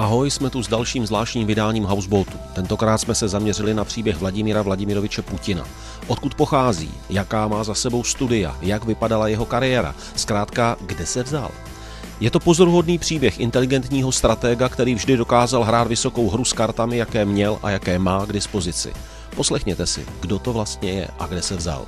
[0.00, 2.38] Ahoj, jsme tu s dalším zvláštním vydáním Houseboatu.
[2.52, 5.64] Tentokrát jsme se zaměřili na příběh Vladimíra Vladimiroviče Putina.
[6.06, 11.50] Odkud pochází, jaká má za sebou studia, jak vypadala jeho kariéra, zkrátka, kde se vzal.
[12.20, 17.24] Je to pozoruhodný příběh inteligentního stratega, který vždy dokázal hrát vysokou hru s kartami, jaké
[17.24, 18.92] měl a jaké má k dispozici.
[19.36, 21.86] Poslechněte si, kdo to vlastně je a kde se vzal.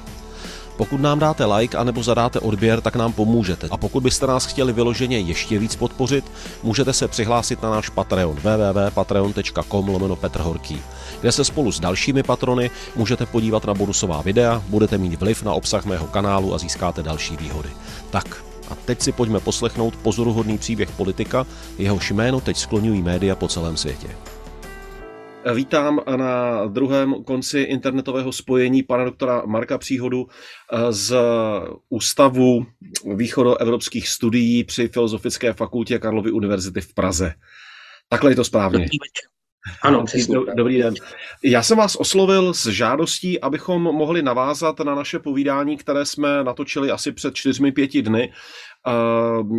[0.76, 3.68] Pokud nám dáte like anebo zadáte odběr, tak nám pomůžete.
[3.70, 6.24] A pokud byste nás chtěli vyloženě ještě víc podpořit,
[6.62, 10.82] můžete se přihlásit na náš Patreon www.patreon.com lomeno Petr Horký,
[11.20, 15.52] kde se spolu s dalšími patrony můžete podívat na bonusová videa, budete mít vliv na
[15.52, 17.68] obsah mého kanálu a získáte další výhody.
[18.10, 21.46] Tak, a teď si pojďme poslechnout pozoruhodný příběh politika,
[21.78, 24.08] jehož jméno teď skloňují média po celém světě.
[25.54, 31.16] Vítám na druhém konci internetového spojení pana doktora Marka Příhodu eh, z
[31.88, 32.66] Ústavu
[33.14, 37.34] východoevropských studií při Filozofické fakultě Karlovy univerzity v Praze.
[38.08, 38.88] Takhle je to správně.
[39.82, 40.36] Ano, přesně.
[40.56, 40.94] Dobrý den.
[41.44, 46.90] Já jsem vás oslovil s žádostí, abychom mohli navázat na naše povídání, které jsme natočili
[46.90, 48.32] asi před čtyřmi, pěti dny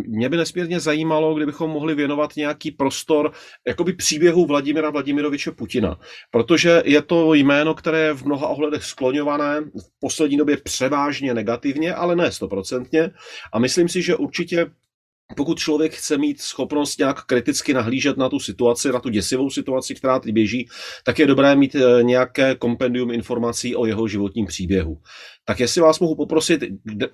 [0.06, 3.32] mě by nesmírně zajímalo, kdybychom mohli věnovat nějaký prostor
[3.68, 5.98] jakoby příběhu Vladimira Vladimiroviče Putina,
[6.30, 11.94] protože je to jméno, které je v mnoha ohledech skloňované, v poslední době převážně negativně,
[11.94, 13.10] ale ne stoprocentně
[13.52, 14.66] a myslím si, že určitě
[15.36, 19.94] pokud člověk chce mít schopnost nějak kriticky nahlížet na tu situaci, na tu děsivou situaci,
[19.94, 20.68] která teď běží,
[21.04, 24.98] tak je dobré mít eh, nějaké kompendium informací o jeho životním příběhu.
[25.44, 27.08] Tak jestli vás mohu poprosit, kde,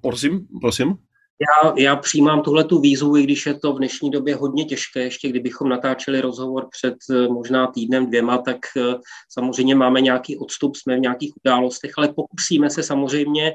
[0.00, 0.94] prosím, prosím.
[1.40, 5.00] Já, já přijímám tuhle tu výzvu, i když je to v dnešní době hodně těžké.
[5.00, 8.94] Ještě kdybychom natáčeli rozhovor před eh, možná týdnem, dvěma, tak eh,
[9.28, 13.52] samozřejmě máme nějaký odstup, jsme v nějakých událostech, ale pokusíme se samozřejmě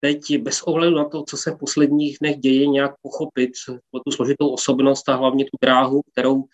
[0.00, 3.50] teď bez ohledu na to, co se v posledních dnech děje, nějak pochopit
[4.04, 6.44] tu složitou osobnost a hlavně tu dráhu, kterou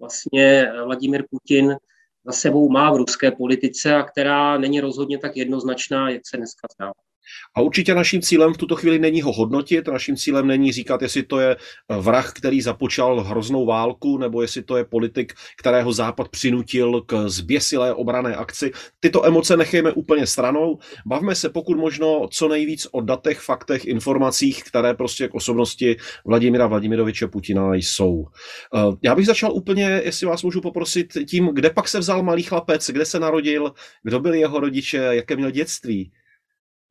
[0.00, 1.76] vlastně Vladimir Putin
[2.24, 6.68] za sebou má v ruské politice a která není rozhodně tak jednoznačná, jak se dneska
[6.76, 6.92] zdá.
[7.54, 11.22] A určitě naším cílem v tuto chvíli není ho hodnotit, naším cílem není říkat, jestli
[11.22, 16.28] to je eh, vrah, který započal hroznou válku, nebo jestli to je politik, kterého Západ
[16.28, 18.70] přinutil k zběsilé obrané akci.
[19.00, 20.78] Tyto emoce nechejme úplně stranou.
[21.06, 25.96] Bavme se pokud možno co nejvíc o datech, faktech, informacích, které prostě k osobnosti
[26.26, 28.24] Vladimira Vladimiroviče Putina jsou.
[28.74, 32.42] Eh, já bych začal úplně, jestli vás můžu poprosit, tím, kde pak se vzal malý
[32.42, 33.72] chlapec, kde se narodil,
[34.02, 36.12] kdo byli jeho rodiče, jaké měl dětství.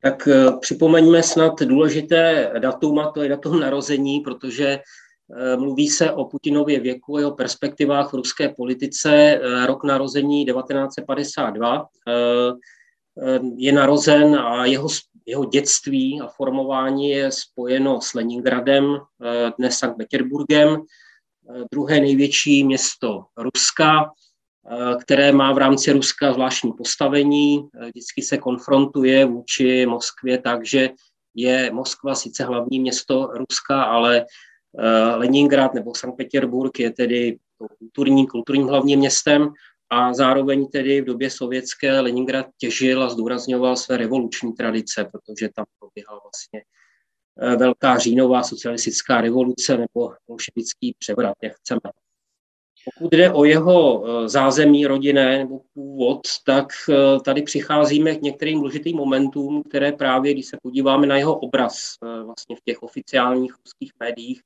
[0.02, 6.12] Tak eh, připomeňme snad důležité datum, a to je datum narození, protože eh, mluví se
[6.12, 9.12] o Putinově věku jeho perspektivách v ruské politice.
[9.12, 11.86] Eh, rok narození 1952
[13.56, 14.88] je narozen a jeho,
[15.26, 18.98] jeho dětství a formování je spojeno s Leningradem,
[19.58, 20.76] dnes Sankt Petersburgem,
[21.72, 24.10] druhé největší město Ruska,
[25.00, 30.90] které má v rámci Ruska zvláštní postavení, eh, vždycky se konfrontuje vůči Moskvě takže
[31.34, 34.24] je Moskva sice hlavní město Ruska, ale
[34.78, 37.38] eh, Leningrad nebo Sankt Petersburg je tedy
[37.78, 39.52] kulturní, kulturním hlavním městem
[39.90, 45.64] a zároveň tedy v době sovětské Leningrad těžil a zdůrazňoval své revoluční tradice, protože tam
[45.78, 46.62] probíhala vlastně
[47.56, 51.80] velká říjnová socialistická revoluce nebo bolševický převrat, jak chceme.
[52.84, 58.58] Pokud jde o jeho eh, zázemí rodinné nebo původ, tak eh, tady přicházíme k některým
[58.58, 63.54] důležitým momentům, které právě, když se podíváme na jeho obraz eh, vlastně v těch oficiálních
[63.64, 64.42] ruských médiích,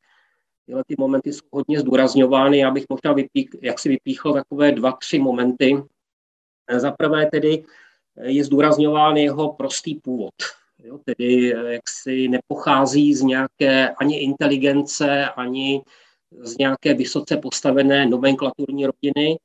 [0.66, 2.58] tyhle ty momenty jsou hodně zdůrazňovány.
[2.58, 5.82] Já bych možná vypík, jak si vypíchl takové dva, tři momenty.
[6.76, 7.64] Za prvé tedy
[8.22, 10.34] je zdůrazňován jeho prostý původ.
[10.84, 15.82] Jo, tedy jak si nepochází z nějaké ani inteligence, ani
[16.40, 19.38] z nějaké vysoce postavené nomenklaturní rodiny.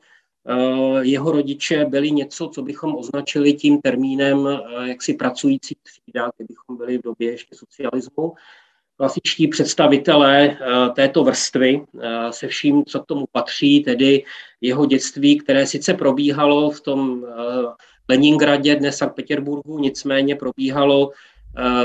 [0.50, 6.78] Eh, jeho rodiče byli něco, co bychom označili tím termínem eh, jaksi pracující třída, kdybychom
[6.78, 8.34] byli v době ještě socialismu.
[8.98, 10.58] Klasičtí představitelé eh,
[10.96, 11.82] této vrstvy
[12.30, 14.24] se vším, co k tomu patří, tedy
[14.62, 17.26] jeho dětství, které sice probíhalo v tom
[18.10, 21.12] Leningradě, dnes Sankt Petersburgu, nicméně probíhalo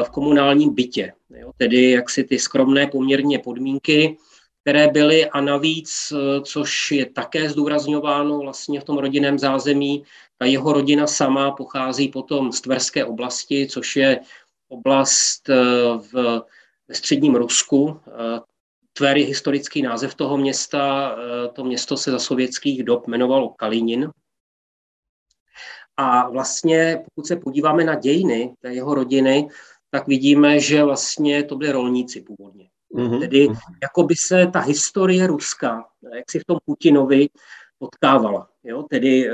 [0.04, 1.12] v komunálním bytě.
[1.30, 4.16] Jo, tedy jak si ty skromné poměrně podmínky,
[4.62, 10.04] které byly a navíc, eh, což je také zdůrazňováno vlastně v tom rodinném zázemí,
[10.38, 14.20] ta jeho rodina sama pochází potom z Tverské oblasti, což je
[14.68, 15.54] oblast eh,
[16.12, 16.42] v
[16.92, 18.00] středním Rusku.
[18.06, 18.40] Eh,
[18.92, 21.16] Tver je historický název toho města,
[21.52, 24.10] to město se za sovětských dob jmenovalo Kalinin.
[25.96, 29.48] A vlastně, pokud se podíváme na dějiny té jeho rodiny,
[29.90, 32.71] tak vidíme, že vlastně to byly rolníci původně.
[32.94, 33.20] Mm-hmm.
[33.20, 33.48] Tedy
[33.82, 35.84] jako by se ta historie Ruska,
[36.14, 37.28] jak si v tom Putinovi
[37.78, 38.48] potkávala.
[38.64, 38.82] Jo?
[38.82, 39.28] Tedy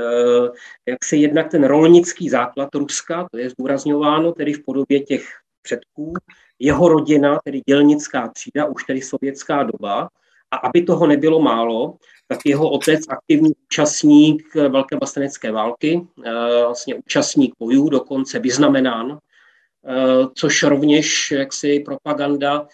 [0.87, 5.25] jak se jednak ten rolnický základ Ruska, to je zdůrazňováno tedy v podobě těch
[5.61, 6.13] předků,
[6.59, 10.09] jeho rodina, tedy dělnická třída, už tedy sovětská doba,
[10.51, 11.97] a aby toho nebylo málo,
[12.27, 16.31] tak jeho otec aktivní účastník Velké vlastenecké války, eh,
[16.65, 19.17] vlastně účastník bojů, dokonce vyznamenán,
[19.87, 22.67] eh, což rovněž jaksi propaganda eh,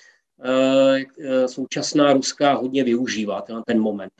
[1.48, 4.14] současná ruská hodně využívá, ten, ten moment.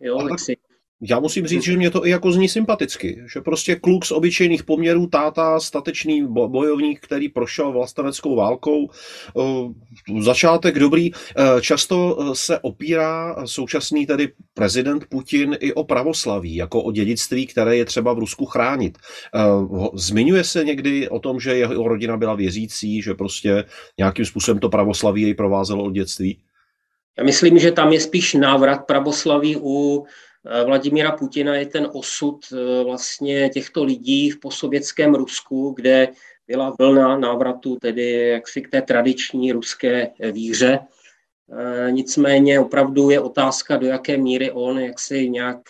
[0.00, 0.56] Jo, jaksi,
[1.04, 4.64] já musím říct, že mě to i jako zní sympaticky, že prostě kluk z obyčejných
[4.64, 8.90] poměrů, táta, statečný bojovník, který prošel vlasteneckou válkou,
[9.38, 11.10] eh, začátek dobrý.
[11.14, 17.46] Eh, často eh, se opírá současný tedy prezident Putin i o pravoslaví, jako o dědictví,
[17.46, 18.98] které je třeba v Rusku chránit.
[19.94, 23.64] Zmiňuje se někdy o tom, že jeho rodina byla věřící, že prostě
[23.98, 26.38] nějakým způsobem to pravoslaví jej provázelo od dětství?
[27.18, 30.04] Já myslím, že tam je spíš návrat pravoslaví u
[30.64, 36.08] Vladimíra Putina je ten osud eh, vlastně těchto lidí v posovětském Rusku, kde
[36.46, 40.78] byla vlna návratu tedy jaksi k té tradiční ruské víře.
[41.52, 45.60] Eh, nicméně opravdu je otázka, do jaké míry on jaksi nějak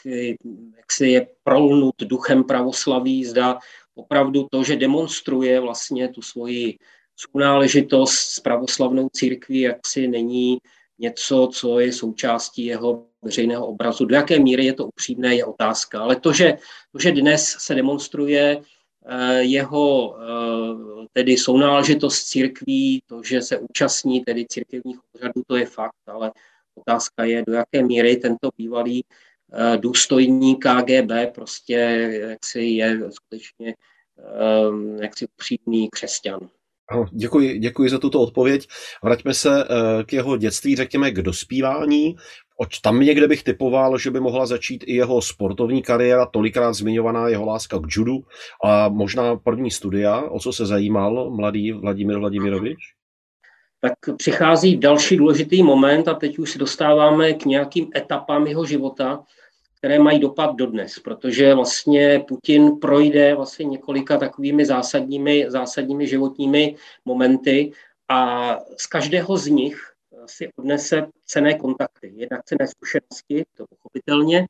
[0.76, 3.58] jaksi je prolnut duchem pravoslaví, zda
[3.94, 6.78] opravdu to, že demonstruje vlastně tu svoji
[7.16, 10.58] sounáležitost s pravoslavnou církví, jaksi není
[10.98, 14.04] něco, co je součástí jeho veřejného obrazu.
[14.04, 16.00] Do jaké míry je to upřímné, je otázka.
[16.00, 16.58] Ale to, že,
[16.92, 18.60] to, že dnes se demonstruje
[19.06, 25.66] eh, jeho eh, tedy sounáležitost církví, to, že se účastní tedy církevních úřadů, to je
[25.66, 26.32] fakt, ale
[26.74, 29.04] otázka je, do jaké míry tento bývalý
[29.52, 31.75] eh, důstojník KGB prostě
[32.28, 33.75] jaksi je skutečně
[35.00, 36.48] jaksi upřímný křesťan.
[37.12, 38.68] Děkuji, děkuji za tuto odpověď.
[39.02, 39.64] Vraťme se
[40.06, 42.16] k jeho dětství, řekněme k dospívání.
[42.82, 47.46] Tam někde bych typoval, že by mohla začít i jeho sportovní kariéra, tolikrát zmiňovaná jeho
[47.46, 48.25] láska k judu
[48.64, 50.20] a možná první studia.
[50.20, 52.78] O co se zajímal mladý Vladimír Vladimirovič?
[53.81, 59.25] Tak přichází další důležitý moment a teď už se dostáváme k nějakým etapám jeho života,
[59.78, 67.72] které mají dopad dodnes, protože vlastně Putin projde vlastně několika takovými zásadními, zásadními životními momenty
[68.08, 69.91] a z každého z nich
[70.26, 72.12] si odnese cené kontakty.
[72.16, 74.46] Jednak cené zkušenosti, to pochopitelně,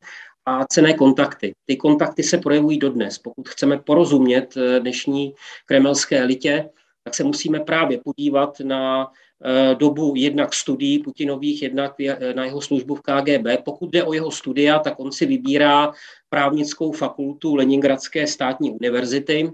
[0.46, 1.54] a cené kontakty.
[1.64, 3.18] Ty kontakty se projevují dodnes.
[3.18, 5.34] Pokud chceme porozumět eh, dnešní
[5.66, 6.70] kremelské elitě,
[7.04, 9.12] tak se musíme právě podívat na
[9.44, 13.64] eh, dobu jednak studií Putinových, jednak eh, na jeho službu v KGB.
[13.64, 15.92] Pokud jde o jeho studia, tak on si vybírá
[16.28, 19.52] právnickou fakultu Leningradské státní univerzity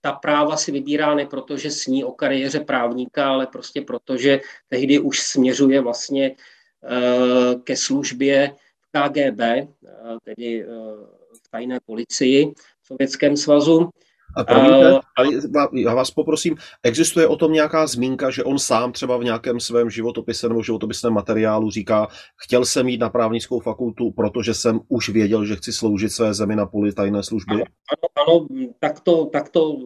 [0.00, 4.40] ta práva si vybírá ne proto, že sní o kariéře právníka, ale prostě proto, že
[4.68, 9.66] tehdy už směřuje vlastně eh, ke službě v KGB, eh,
[10.24, 10.66] tedy eh,
[11.44, 12.52] v tajné policii
[12.82, 13.90] v Sovětském svazu.
[14.36, 15.00] A promiňte,
[15.74, 19.90] já vás poprosím, existuje o tom nějaká zmínka, že on sám třeba v nějakém svém
[19.90, 25.44] životopise nebo životopisném materiálu říká, chtěl jsem jít na právnickou fakultu, protože jsem už věděl,
[25.44, 27.54] že chci sloužit své zemi na poli tajné služby?
[27.54, 27.64] Ano,
[28.28, 28.46] ano, ano
[28.78, 29.76] tak, to, tak to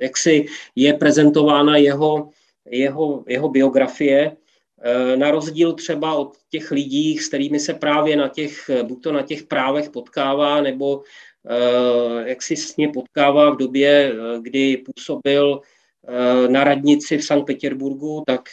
[0.00, 0.46] jaksi
[0.76, 2.28] je prezentována jeho,
[2.70, 4.36] jeho, jeho biografie,
[4.82, 9.12] e, na rozdíl třeba od těch lidí, s kterými se právě na těch, buď to
[9.12, 11.02] na těch právech potkává, nebo Eh,
[12.24, 15.60] jak si s ně potkává v době, eh, kdy působil
[16.08, 18.48] eh, na radnici v Sankt Petěrburgu, tak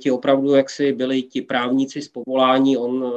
[0.00, 2.76] ti opravdu jaksi byli ti právníci z povolání.
[2.76, 3.12] On,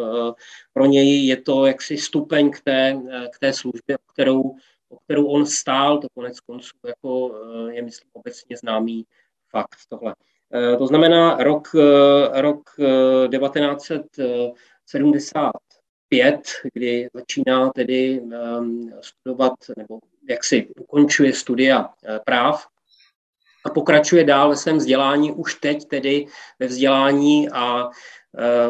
[0.74, 4.42] pro něj je to jaksi stupeň k té, k té službě, o kterou,
[4.90, 7.36] o kterou on stál, to konec konců jako
[7.72, 9.06] je, myslím, obecně známý
[9.50, 10.16] fakt tohle.
[10.78, 11.68] To znamená rok,
[12.34, 12.70] rok
[13.32, 15.52] 1970
[16.12, 16.42] 5,
[16.74, 20.00] kdy začíná tedy um, studovat, nebo
[20.30, 22.68] jak si ukončuje studia uh, práv
[23.66, 26.26] a pokračuje dál ve svém vzdělání, už teď tedy
[26.60, 27.92] ve vzdělání a uh,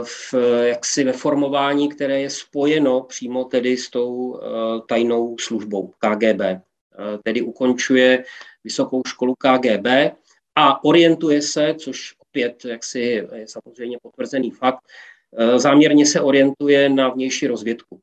[0.04, 0.34] v,
[0.64, 4.40] jaksi ve formování, které je spojeno přímo tedy s tou uh,
[4.88, 6.42] tajnou službou KGB.
[7.24, 8.24] Tedy ukončuje
[8.64, 9.88] vysokou školu KGB
[10.56, 13.00] a orientuje se, což opět jaksi
[13.34, 15.11] je samozřejmě potvrzený fakt, Eh,
[15.56, 18.00] záměrně se orientuje na vnější rozvědku.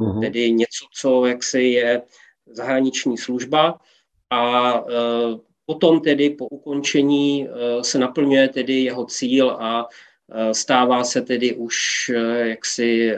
[0.00, 0.20] Uh-huh.
[0.20, 2.02] Tedy něco, co jaksi je
[2.46, 3.78] zahraniční služba
[4.30, 7.48] a eh, potom tedy po ukončení
[7.82, 9.88] se naplňuje tedy jeho cíl a
[10.52, 11.76] stává se tedy už
[12.42, 13.12] jaksi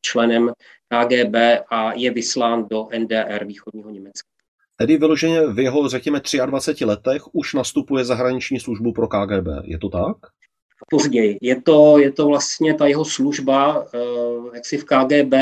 [0.00, 0.52] členem
[0.88, 1.36] KGB
[1.70, 4.28] a je vyslán do NDR východního Německa.
[4.76, 9.46] Tedy vyloženě v jeho, řekněme, 23 letech už nastupuje zahraniční službu pro KGB.
[9.64, 10.16] Je to tak?
[10.90, 11.38] Později.
[11.42, 13.86] Je to, je to vlastně ta jeho služba,
[14.54, 15.34] jak si v KGB,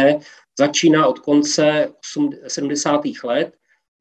[0.59, 1.93] začíná od konce
[2.49, 3.01] 70.
[3.25, 3.49] let.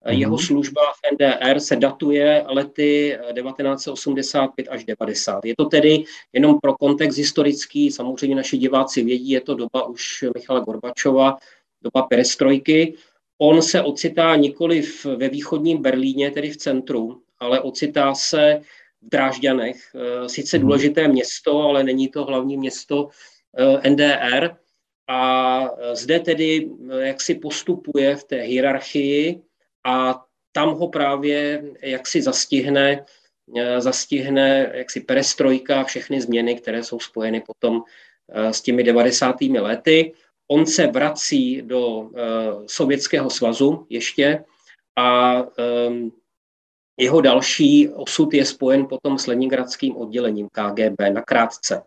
[0.05, 0.19] Mm-hmm.
[0.19, 5.45] Jeho služba v NDR se datuje lety 1985 až 90.
[5.45, 10.25] Je to tedy jenom pro kontext historický, samozřejmě naši diváci vědí, je to doba už
[10.35, 11.37] Michala Gorbačova,
[11.81, 12.93] doba perestrojky.
[13.37, 14.83] On se ocitá nikoli
[15.15, 18.61] ve východním Berlíně, tedy v centru, ale ocitá se
[19.05, 19.77] v Drážďanech.
[19.95, 20.65] Eh, sice mhm.
[20.65, 23.09] důležité město, ale není to hlavní město
[23.57, 24.55] eh, NDR.
[25.07, 26.69] A eh, zde tedy
[26.99, 29.41] jak si postupuje v té hierarchii
[29.85, 33.05] a tam ho právě jak si zastihne,
[33.77, 37.83] zastihne jak si perestrojka, všechny změny, které jsou spojeny potom
[38.33, 39.35] s těmi 90.
[39.41, 40.13] lety.
[40.47, 42.09] On se vrací do
[42.67, 44.43] Sovětského svazu ještě
[44.95, 45.41] a
[45.87, 46.11] um,
[46.97, 51.81] jeho další osud je spojen potom s Leningradským oddělením KGB na krátce.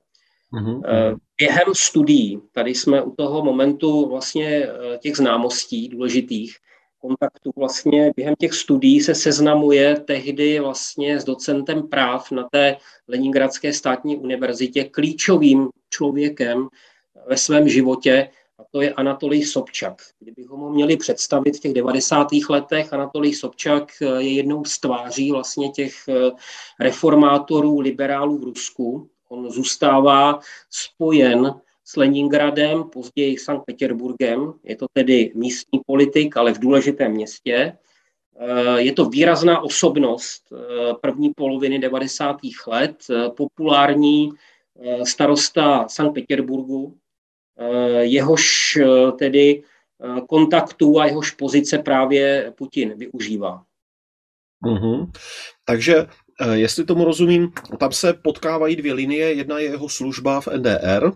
[0.53, 1.17] Mm-hmm.
[1.38, 6.57] Během studií, tady jsme u toho momentu vlastně eh, těch známostí důležitých,
[7.00, 12.77] kontaktů vlastně během těch studií se seznamuje tehdy vlastně s docentem práv na té
[13.09, 16.69] Leningradské státní univerzitě klíčovým člověkem
[17.29, 20.03] ve svém životě, a to je Anatolij Sobčak.
[20.21, 22.29] Kdybychom ho měli představit v těch 90.
[22.50, 26.31] letech, Anatolij Sobčak eh, je jednou z tváří vlastně těch eh,
[26.81, 29.11] reformátorů, liberálů v Rusku.
[29.29, 34.53] On zůstává spojen s Leningradem, později Sankt Petersburgem.
[34.65, 37.79] Je to tedy místní politik, ale v důležitém městě.
[38.41, 40.43] Eh, je to výrazná osobnost
[41.00, 42.37] první poloviny 90.
[42.67, 42.97] let,
[43.37, 44.31] populární
[45.05, 46.97] starosta Sankt Petersburgu,
[48.00, 53.62] jehož eh, tedy eh, kontaktů a jehož pozice právě Putin využívá.
[54.65, 55.11] Mm-hmm.
[55.65, 56.07] Takže
[56.53, 59.33] jestli tomu rozumím, tam se potkávají dvě linie.
[59.33, 61.12] Jedna je jeho služba v NDR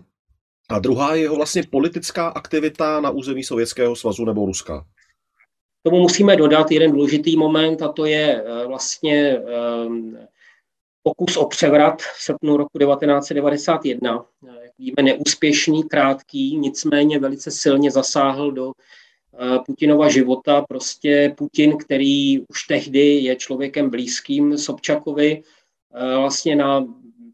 [0.69, 4.85] a druhá je jeho vlastně politická aktivita na území Sovětského svazu nebo Ruska.
[5.83, 9.41] Tomu musíme dodat jeden důležitý moment a to je vlastně
[11.03, 14.25] pokus o převrat v srpnu roku 1991
[14.77, 20.65] víme, neúspěšný, krátký, nicméně velice silně zasáhl do eh, Putinova života.
[20.69, 25.43] Prostě Putin, který už tehdy je člověkem blízkým Sobčakovi,
[25.95, 26.85] eh, vlastně na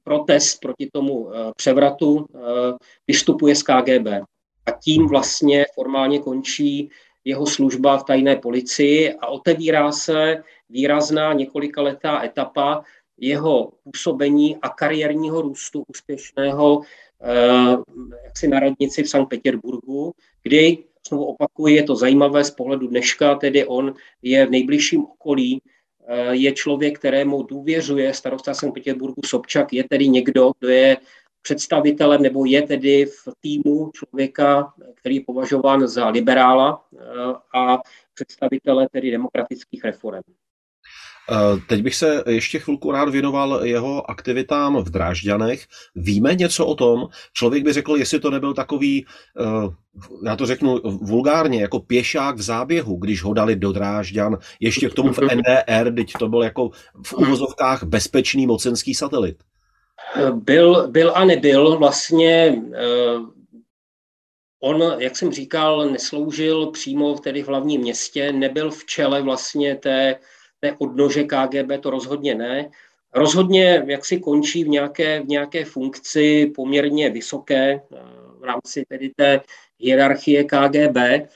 [0.04, 2.26] protest proti tomu eh, převratu
[3.08, 4.08] vystupuje z KGB.
[4.66, 6.90] A tím vlastně formálně končí
[7.26, 12.84] jeho služba v tajné policii a otevírá se výrazná několikaletá etapa
[13.18, 16.82] jeho působení a kariérního růstu úspěšného
[18.24, 20.78] jaksi na radnici v Sankt Petersburgu, kdy,
[21.10, 25.62] znovu opakuju, je to zajímavé z pohledu dneška, tedy on je v nejbližším okolí,
[26.08, 30.98] eh, je člověk, kterému důvěřuje starosta Sankt Petersburgu Sobčak, je tedy někdo, kdo je
[31.42, 37.00] představitelem nebo je tedy v týmu člověka, který je považován za liberála eh,
[37.54, 37.78] a
[38.14, 40.22] představitele tedy demokratických reform.
[41.32, 45.66] Eh, teď bych se ještě chvilku rád věnoval jeho aktivitám v Drážďanech.
[45.96, 47.08] Víme něco o tom?
[47.34, 49.06] Člověk by řekl, jestli to nebyl takový,
[49.40, 49.70] eh,
[50.26, 54.94] já to řeknu vulgárně, jako pěšák v záběhu, když ho dali do Drážďan, ještě k
[54.94, 56.70] tomu v NDR, teď to byl jako
[57.06, 59.38] v uvozovkách bezpečný mocenský satelit.
[60.34, 61.78] Byl, byl a nebyl.
[61.78, 63.20] Vlastně eh,
[64.62, 70.16] On, jak jsem říkal, nesloužil přímo tedy v hlavním městě, nebyl v čele vlastně té
[70.60, 72.70] té odnože KGB to rozhodně ne.
[73.14, 77.98] Rozhodně jak si končí v nějaké, v nějaké funkci poměrně vysoké eh,
[78.40, 79.42] v rámci tedy té
[79.80, 81.28] hierarchie KGB, eh,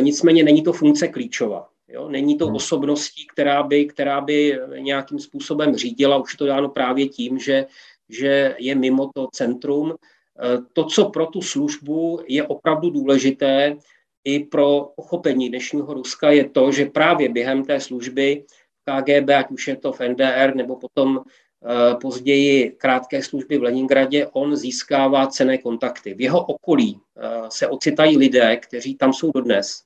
[0.00, 1.68] nicméně není to funkce klíčová.
[1.88, 2.08] Jo?
[2.08, 2.56] Není to hmm.
[2.56, 7.66] osobností, která by, která by nějakým způsobem řídila, už to dáno právě tím, že,
[8.08, 9.94] že je mimo to centrum.
[9.94, 13.76] Eh, to, co pro tu službu je opravdu důležité,
[14.26, 18.44] i pro pochopení dnešního Ruska je to, že právě během té služby
[18.84, 24.26] KGB, ať už je to v NDR nebo potom eh, později krátké služby v Leningradě,
[24.26, 26.14] on získává cené kontakty.
[26.14, 29.82] V jeho okolí eh, se ocitají lidé, kteří tam jsou dodnes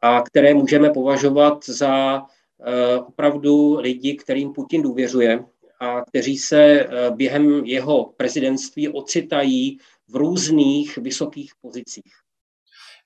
[0.00, 5.44] a které můžeme považovat za eh, opravdu lidi, kterým Putin důvěřuje
[5.80, 12.12] a kteří se během jeho prezidentství ocitají v různých vysokých pozicích.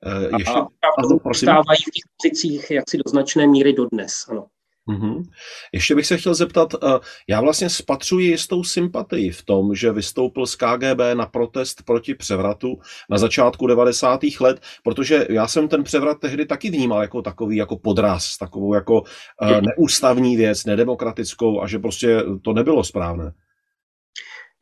[0.07, 1.41] Uh, ještě, a opravdu v
[1.77, 4.47] těch pozicích jaksi do značné míry dodnes, ano.
[4.89, 5.23] Mm-hmm.
[5.73, 10.47] Ještě bych se chtěl zeptat, eh, já vlastně spatřuji jistou sympatii v tom, že vystoupil
[10.47, 12.79] z KGB na protest proti převratu
[13.11, 14.21] na začátku 90.
[14.41, 19.03] let, protože já jsem ten převrat tehdy taky vnímal jako takový jako podraz, takovou jako
[19.43, 23.33] eh, neústavní věc, nedemokratickou a že prostě to nebylo správné.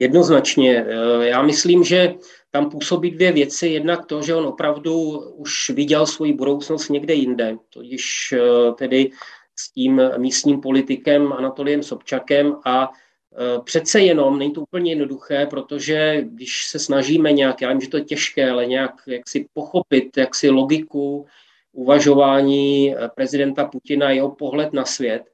[0.00, 0.86] Jednoznačně.
[1.20, 2.14] Já myslím, že
[2.50, 3.68] tam působí dvě věci.
[3.68, 8.34] Jednak to, že on opravdu už viděl svoji budoucnost někde jinde, totiž
[8.78, 9.10] tedy
[9.56, 12.90] s tím místním politikem Anatoliem Sobčakem a
[13.38, 17.88] Eh, přece jenom není to úplně jednoduché, protože když se snažíme nějak, já vím, že
[17.88, 21.26] to je těžké, ale nějak jak si pochopit, jak si logiku
[21.72, 25.29] uvažování eh, prezidenta Putina, jeho pohled na svět,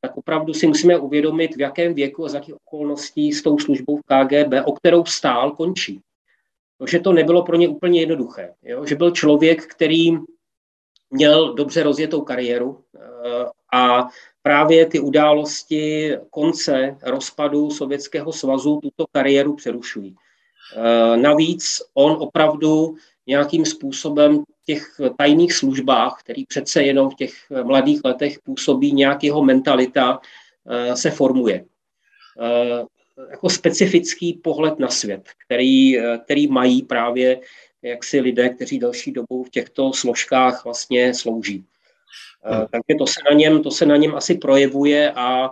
[0.00, 3.96] tak opravdu si musíme uvědomit, v jakém věku a z jakých okolností s tou službou
[3.96, 6.00] v KGB, o kterou stál, končí.
[6.78, 8.54] To, že to nebylo pro ně úplně jednoduché.
[8.62, 8.86] Jo?
[8.86, 10.10] Že byl člověk, který
[11.10, 14.08] měl dobře rozjetou kariéru eh, a
[14.42, 20.14] právě ty události konce rozpadu Sovětského svazu tuto kariéru přerušují.
[20.76, 22.94] E, navíc on opravdu
[23.26, 27.32] nějakým způsobem těch tajných službách, který přece jenom v těch
[27.62, 30.20] mladých letech působí, nějak jeho mentalita
[30.66, 31.54] e, se formuje.
[31.56, 31.64] E,
[33.30, 37.40] jako specifický pohled na svět, který, který mají právě
[37.82, 41.64] jaksi lidé, kteří další dobu v těchto složkách vlastně slouží.
[42.42, 42.66] Hmm.
[42.70, 45.50] Takže to se na něm, to se na něm asi projevuje a,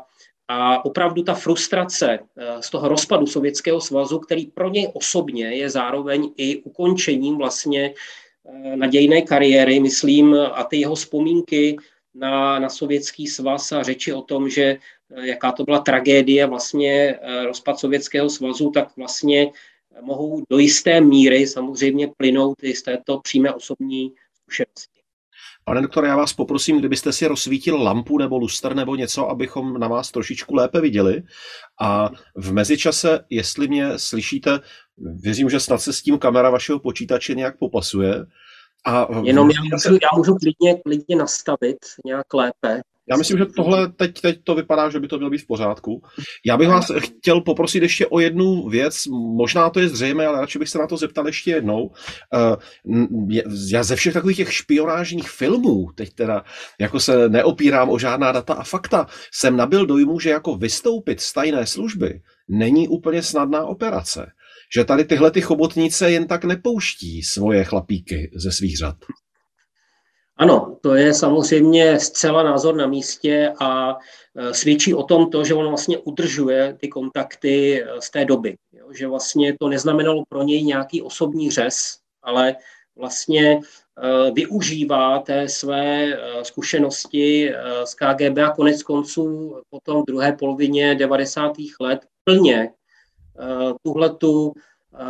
[0.48, 5.70] a opravdu ta frustrace eh, z toho rozpadu Sovětského svazu, který pro něj osobně je
[5.70, 7.94] zároveň i ukončením vlastně eh,
[8.74, 11.76] nadějné kariéry, myslím, a ty jeho vzpomínky
[12.14, 14.76] na, na sovětský svaz a řeči o tom, že
[15.22, 19.50] jaká to byla tragédie vlastně rozpad Sovětského svazu, tak vlastně
[20.02, 24.96] mohou do jisté míry samozřejmě plynout i z této přímé osobní zkušenosti.
[25.64, 29.88] Pane doktore, já vás poprosím, kdybyste si rozsvítil lampu nebo lustr nebo něco, abychom na
[29.88, 31.22] vás trošičku lépe viděli.
[31.80, 34.58] A v mezičase, jestli mě slyšíte,
[34.98, 38.26] věřím, že snad se s tím kamera vašeho počítače nějak popasuje.
[38.86, 42.82] A Jenom já můžu, já můžu klidně, klidně nastavit nějak lépe.
[43.10, 46.02] Já myslím, že tohle teď, teď to vypadá, že by to mělo být v pořádku.
[46.46, 50.58] Já bych vás chtěl poprosit ještě o jednu věc, možná to je zřejmé, ale radši
[50.58, 51.90] bych se na to zeptal ještě jednou.
[52.34, 52.56] Eh,
[53.68, 56.44] já ze všech takových těch špionážních filmů, teď teda
[56.80, 61.32] jako se neopírám o žádná data a fakta, jsem nabil dojmu, že jako vystoupit z
[61.32, 64.32] tajné služby není úplně snadná operace.
[64.74, 68.96] Že tady tyhle ty chobotnice jen tak nepouští svoje chlapíky ze svých řad.
[70.38, 73.96] Ano, to je samozřejmě zcela názor na místě a
[74.36, 78.56] e, svědčí o tom to, že on vlastně udržuje ty kontakty e, z té doby.
[78.72, 78.86] Jo?
[78.92, 82.56] Že vlastně to neznamenalo pro něj nějaký osobní řez, ale
[82.96, 83.60] vlastně e,
[84.30, 87.52] využívá té své zkušenosti
[87.84, 91.52] z KGB a konec konců potom v druhé polovině 90.
[91.80, 92.70] let plně
[93.82, 94.52] tuhletu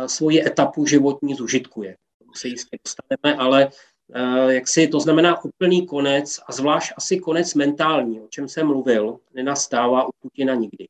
[0.05, 1.95] svoji etapu životní zužitkuje.
[2.19, 3.71] To se jistě dostaneme, ale
[4.15, 8.67] Eh, jak si to znamená úplný konec a zvlášť asi konec mentální, o čem jsem
[8.67, 10.87] mluvil, nenastává u Putina nikdy.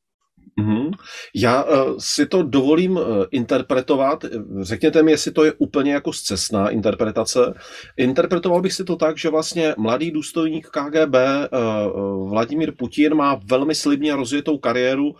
[0.60, 0.91] Mm-hmm.
[1.36, 4.26] Já uh, si to dovolím uh, interpretovat.
[4.62, 7.54] Řekněte mi, jestli to je úplně jako zcestná interpretace.
[7.98, 13.76] Interpretoval bych si to tak, že vlastně mladý důstojník KGB uh, Vladimír Putin má velmi
[13.76, 15.15] slibně rozjetou kariéru uh,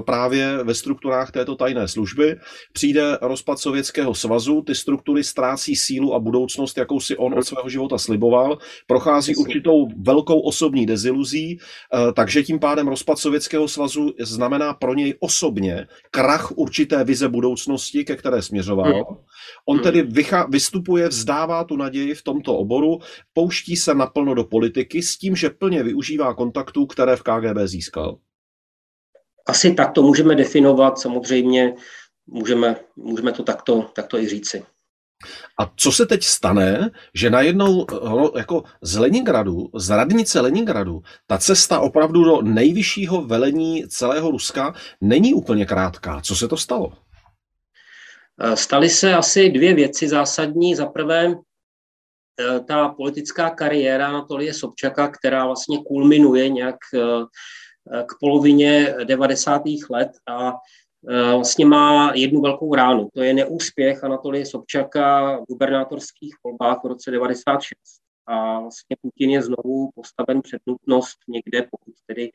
[0.00, 2.36] právě ve strukturách této tajné služby.
[2.72, 7.68] Přijde rozpad Sovětského svazu, ty struktury ztrácí sílu a budoucnost, jakou si on od svého
[7.68, 14.77] života sliboval, prochází určitou velkou osobní deziluzí, uh, takže tím pádem rozpad Sovětského svazu znamená
[14.78, 19.18] pro něj osobně krach určité vize budoucnosti, ke které směřoval.
[19.68, 19.84] On hmm.
[19.84, 22.98] tedy vycha- vystupuje, vzdává tu naději v tomto oboru,
[23.32, 28.18] pouští se naplno do politiky s tím, že plně využívá kontaktů, které v KGB získal.
[29.46, 31.74] Asi tak to můžeme definovat, samozřejmě
[32.26, 34.62] můžeme, můžeme to takto, takto i říci.
[35.58, 37.86] A co se teď stane, že najednou
[38.36, 45.34] jako z Leningradu, z radnice Leningradu, ta cesta opravdu do nejvyššího velení celého Ruska není
[45.34, 46.20] úplně krátká.
[46.20, 46.92] Co se to stalo?
[48.40, 50.74] Eh, staly se asi dvě věci zásadní.
[50.74, 57.00] Za prvé, eh, ta politická kariéra Anatolie Sobčaka, která vlastně kulminuje nějak eh,
[58.06, 59.62] k polovině 90.
[59.90, 60.52] let a
[61.34, 63.08] vlastně má jednu velkou ránu.
[63.14, 67.78] To je neúspěch Anatolie Sobčaka v gubernátorských volbách v roce 96.
[68.26, 72.30] A vlastně Putin je znovu postaven před nutnost někde, pokud tedy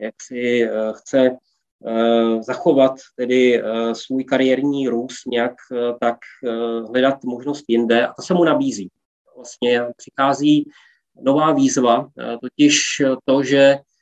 [0.00, 1.30] jak si eh, chce
[1.86, 5.54] eh, zachovat tedy svůj kariérní růst nějak,
[6.00, 6.16] tak
[6.88, 8.90] hledat možnost jinde a to se mu nabízí.
[9.36, 10.70] Vlastně přichází
[11.22, 12.08] nová výzva,
[12.40, 13.93] totiž to, že Eh,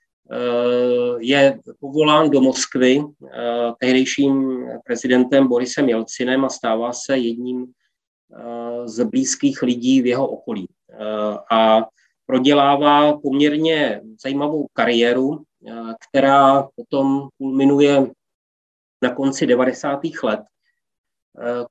[1.19, 9.05] je povolán do Moskvy eh, tehdejším prezidentem Borisem Jelcinem a stává se jedním eh, z
[9.05, 10.69] blízkých lidí v jeho okolí.
[11.53, 11.87] A
[12.27, 15.43] prodělává poměrně zajímavou kariéru,
[16.09, 18.07] která potom kulminuje
[19.03, 20.01] na konci 90.
[20.23, 20.41] let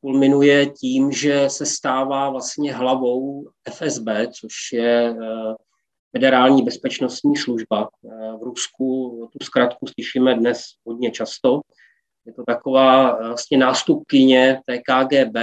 [0.01, 4.07] kulminuje tím, že se stává vlastně hlavou FSB,
[4.39, 5.15] což je
[6.11, 7.89] Federální bezpečnostní služba.
[8.39, 11.61] V Rusku tu zkrátku slyšíme dnes hodně často.
[12.25, 15.37] Je to taková vlastně nástupkyně té KGB,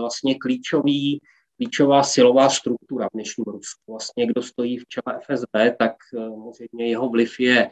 [0.00, 1.20] vlastně klíčový
[1.56, 3.82] klíčová silová struktura v dnešním Rusku.
[3.88, 7.70] Vlastně kdo stojí v čele FSB, tak eh, samozřejmě jeho vliv je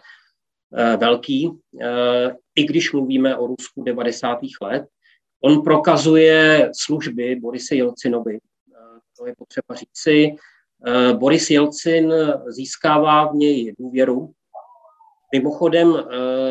[0.76, 1.50] eh, velký.
[1.82, 4.38] Eh, I když mluvíme o Rusku 90.
[4.62, 4.84] let,
[5.44, 8.38] on prokazuje služby Borise Jelcinovi.
[9.18, 10.36] To je potřeba říci.
[11.12, 12.12] Boris Jelcin
[12.46, 14.32] získává v něj důvěru.
[15.32, 15.94] Mimochodem,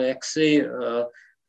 [0.02, 0.66] jak si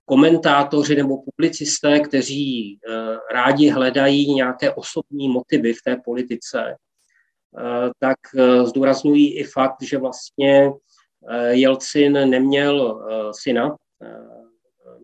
[0.04, 6.76] komentátoři nebo publicisté, kteří eh, rádi hledají nějaké osobní motivy v té politice,
[7.58, 10.72] eh, tak eh, zdůrazňují i fakt, že vlastně
[11.50, 13.76] Jelcin neměl syna,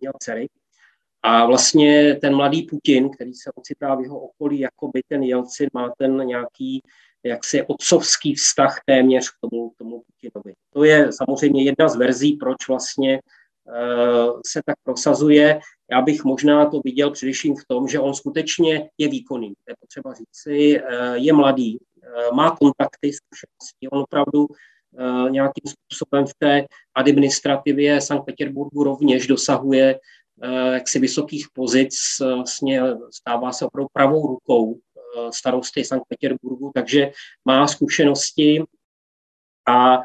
[0.01, 0.49] měl dcery.
[1.23, 5.69] A vlastně ten mladý Putin, který se ocitá v jeho okolí, jako by ten Jelcin
[5.75, 6.83] má ten nějaký
[7.25, 10.55] jaksi otcovský vztah téměř k tomu, k tomu Putinovi.
[10.73, 13.21] To je samozřejmě jedna z verzí, proč vlastně
[14.47, 15.61] se tak prosazuje.
[15.91, 19.49] Já bych možná to viděl především v tom, že on skutečně je výkonný.
[19.49, 24.47] To je potřeba říci, eh, je mladý, eh, má kontakty, zkušenosti, on opravdu
[24.99, 30.01] eh, nějakým způsobem v té administrativě Sankt Petersburgu rovněž dosahuje
[30.73, 34.79] jaksi vysokých pozic, vlastně stává se opravdu pravou rukou
[35.31, 37.13] starosty Sankt Petersburgu, takže
[37.45, 38.65] má zkušenosti
[39.69, 39.99] a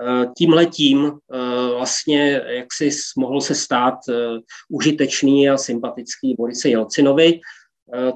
[0.00, 1.38] Eh, tím letím eh,
[1.74, 4.14] vlastně jak si mohl se stát eh,
[4.68, 7.40] užitečný a sympatický Borise Jelcinovi.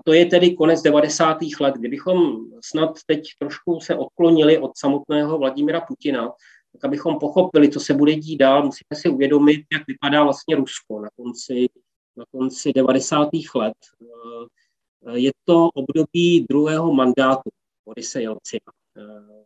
[0.05, 1.39] To je tedy konec 90.
[1.61, 6.29] let, kdybychom snad teď trošku se odklonili od samotného Vladimira Putina,
[6.73, 11.01] tak abychom pochopili, co se bude dít dál, musíme si uvědomit, jak vypadá vlastně Rusko
[11.01, 11.67] na konci,
[12.17, 13.29] na konci 90.
[13.55, 13.75] let.
[15.13, 17.51] Je to období druhého mandátu
[17.87, 18.73] Borise Jelcina.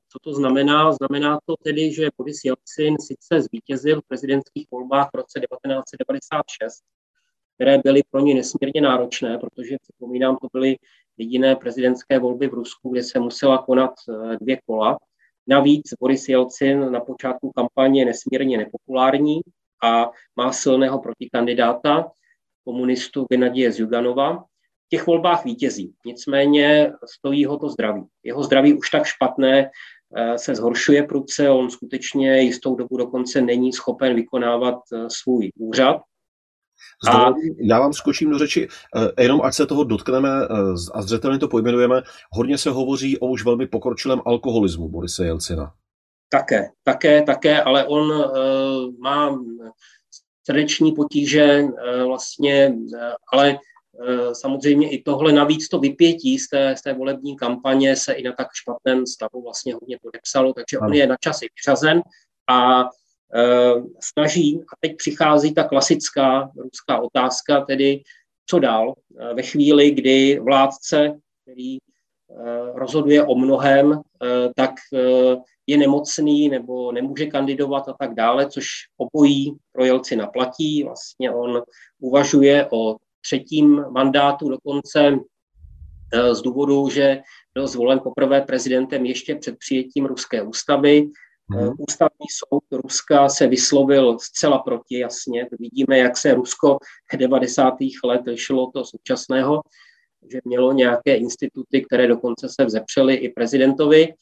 [0.09, 0.93] Co to znamená?
[0.93, 6.83] Znamená to tedy, že Boris Jelcin sice zvítězil v prezidentských volbách v roce 1996,
[7.55, 10.77] které byly pro ně nesmírně náročné, protože, připomínám, to byly
[11.17, 14.99] jediné prezidentské volby v Rusku, kde se musela konat eh, dvě kola.
[15.47, 19.41] Navíc Boris Jelcin na počátku kampaně je nesmírně nepopulární
[19.83, 22.11] a má silného protikandidáta,
[22.65, 24.45] komunistu Gennadije Zyuganova,
[24.91, 25.93] těch volbách vítězí.
[26.07, 28.05] Nicméně stojí ho to zdraví.
[28.25, 29.71] Jeho zdraví už tak špatné,
[30.17, 35.97] Eh, se zhoršuje prudce, on skutečně jistou dobu dokonce není schopen vykonávat eh, svůj úřad.
[37.09, 37.31] A...
[37.63, 40.29] Já vám skočím do řeči, eh, jenom ať se toho dotkneme
[40.95, 45.73] a zřetelně to pojmenujeme, hodně se hovoří o už velmi pokročilém alkoholismu Borise Jelcina.
[46.29, 48.27] Také, také, také, ale on uh,
[48.99, 49.39] má
[50.47, 53.01] srdeční potíže uh, vlastně, uh,
[53.33, 53.59] ale
[54.33, 58.33] samozřejmě i tohle navíc to vypětí z té, z té volební kampaně se i na
[58.33, 62.03] tak špatném stavu vlastně hodně podepsalo, takže on je na časy vyřazen
[62.49, 62.87] a e,
[64.01, 68.03] snaží, a teď přichází ta klasická ruská otázka, tedy
[68.47, 71.79] co dál e, ve chvíli, kdy vládce, který
[72.75, 74.01] rozhoduje o mnohem,
[74.57, 74.71] tak
[75.67, 80.85] je nemocný nebo nemůže kandidovat a tak dále, což obojí pro Jelci naplatí.
[80.85, 81.63] Vlastně on
[82.01, 85.19] uvažuje o třetím mandátu dokonce
[86.13, 87.21] eh, z důvodu, že
[87.55, 91.11] byl zvolen poprvé prezidentem ještě před přijetím ruské ústavy.
[91.53, 91.71] Hmm.
[91.79, 95.49] Ústavní soud Ruska se vyslovil zcela proti, jasně.
[95.59, 96.79] Vidíme, jak se Rusko
[97.13, 97.75] v 90.
[98.05, 99.63] let lišilo to současného,
[100.33, 104.15] že mělo nějaké instituty, které dokonce se vzepřely i prezidentovi.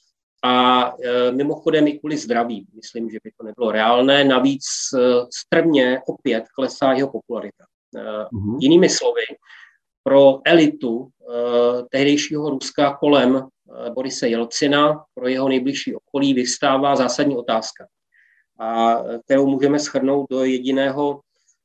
[0.44, 4.24] A e, mimochodem i kvůli zdraví, myslím, že by to nebylo reálné.
[4.24, 4.98] Navíc e,
[5.34, 7.64] strmě opět klesá jeho popularita.
[7.94, 8.58] Uh-huh.
[8.60, 9.22] Jinými slovy,
[10.02, 11.10] pro elitu uh,
[11.90, 17.86] tehdejšího Ruska kolem uh, Borise Jelcina, pro jeho nejbližší okolí vystává zásadní otázka,
[18.58, 21.20] a kterou můžeme schrnout do jediného,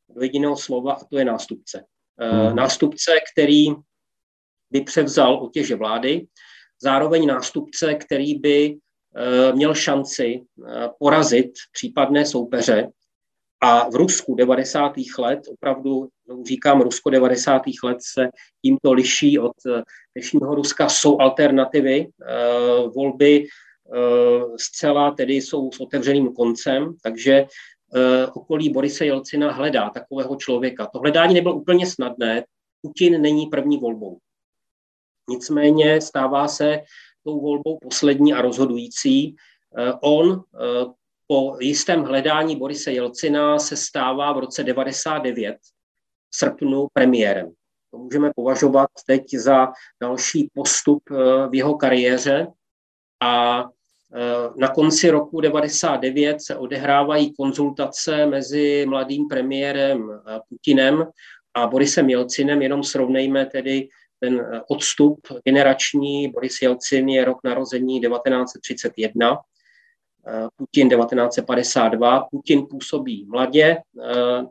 [0.10, 1.86] do jediného slova, a to je nástupce.
[2.20, 2.56] Uh-huh.
[2.56, 3.68] Nástupce, který
[4.72, 6.28] by převzal otěže vlády,
[6.82, 8.78] zároveň nástupce, který by
[9.54, 10.42] měl šanci
[11.00, 12.90] porazit případné soupeře
[13.64, 14.94] a v Rusku 90.
[15.20, 16.10] let, opravdu
[16.48, 17.62] říkám, Rusko 90.
[17.84, 18.30] let se
[18.62, 19.84] tímto liší od eh,
[20.16, 22.08] dnešního Ruska, jsou alternativy.
[22.08, 27.46] Eh, volby eh, zcela tedy jsou s otevřeným koncem, takže
[28.34, 30.86] okolí Borise Jelcina hledá takového člověka.
[30.86, 32.44] To hledání nebylo úplně snadné.
[32.82, 34.18] Putin není první volbou.
[35.30, 36.82] Nicméně stává se
[37.24, 39.36] tou volbou poslední a rozhodující.
[40.02, 40.44] On
[41.28, 45.58] po jistém hledání Borise Jelcina se stává v roce 99
[46.36, 47.52] srpnu premiérem.
[47.92, 49.68] To můžeme považovat teď za
[50.02, 51.04] další postup
[51.50, 52.48] v jeho kariéře
[53.24, 53.64] a
[54.58, 61.06] na konci roku 99 se odehrávají konzultace mezi mladým premiérem Putinem
[61.54, 63.90] a Borisem Jelcinem, jenom srovnejme tedy
[64.24, 66.32] ten eh, odstup generační.
[66.32, 69.38] Boris Jelcin je rok narození 1931, eh,
[70.56, 72.28] Putin 1952.
[72.32, 74.44] Putin působí mladě, eh,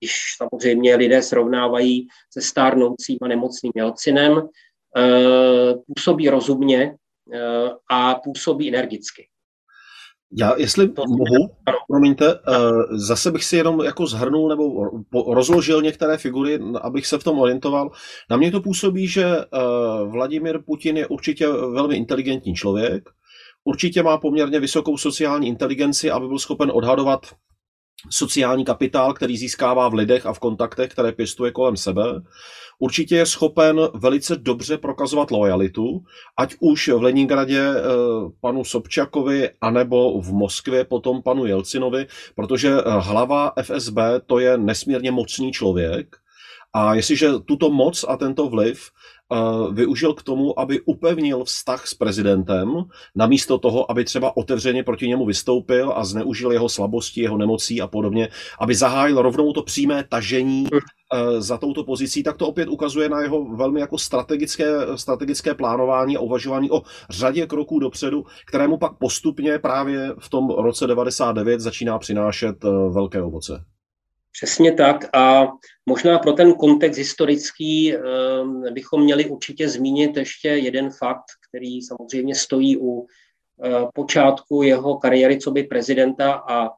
[0.00, 4.48] když samozřejmě lidé srovnávají se stárnoucím a nemocným Jelcinem,
[5.86, 6.96] působí rozumně
[7.90, 9.28] a působí energicky.
[10.32, 11.50] Já, jestli to mohu,
[11.88, 12.34] promiňte,
[12.90, 14.90] zase bych si jenom jako zhrnul nebo
[15.34, 17.90] rozložil některé figury, abych se v tom orientoval.
[18.30, 19.36] Na mě to působí, že
[20.04, 23.10] Vladimir Putin je určitě velmi inteligentní člověk,
[23.64, 27.26] určitě má poměrně vysokou sociální inteligenci, aby byl schopen odhadovat
[28.10, 32.02] sociální kapitál, který získává v lidech a v kontaktech, které pěstuje kolem sebe.
[32.78, 36.02] Určitě je schopen velice dobře prokazovat lojalitu,
[36.36, 37.82] ať už v Leningradě eh,
[38.40, 45.10] panu Sobčakovi, anebo v Moskvě potom panu Jelcinovi, protože eh, hlava FSB to je nesmírně
[45.10, 46.16] mocný člověk,
[46.72, 48.90] a jestliže tuto moc a tento vliv
[49.72, 52.84] využil k tomu, aby upevnil vztah s prezidentem,
[53.16, 57.86] namísto toho, aby třeba otevřeně proti němu vystoupil a zneužil jeho slabosti, jeho nemocí a
[57.86, 58.28] podobně,
[58.60, 63.20] aby zahájil rovnou to přímé tažení uh, za touto pozicí, tak to opět ukazuje na
[63.20, 69.58] jeho velmi jako strategické, strategické plánování a uvažování o řadě kroků dopředu, kterému pak postupně
[69.58, 73.64] právě v tom roce 99 začíná přinášet uh, velké ovoce.
[74.42, 75.48] Přesně tak a
[75.86, 82.34] možná pro ten kontext historický ehm, bychom měli určitě zmínit ještě jeden fakt, který samozřejmě
[82.34, 83.06] stojí u
[83.64, 86.72] eh, počátku jeho kariéry co by prezidenta a eh,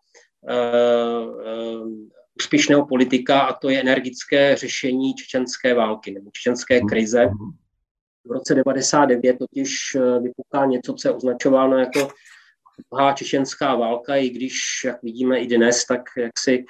[1.47, 6.89] eh, úspěšného politika a to je energické řešení čečenské války nebo čečenské mhm.
[6.89, 7.29] krize.
[8.25, 12.09] V roce 99 totiž vypuká něco, co je označováno jako
[12.91, 16.65] druhá čečenská válka, i když, jak vidíme i dnes, tak jak si